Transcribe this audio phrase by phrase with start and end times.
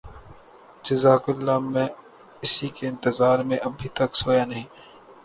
[0.85, 1.87] جزاک اللہ میں
[2.43, 4.67] اسی کے انتظار میں ابھی تک سویا نہیں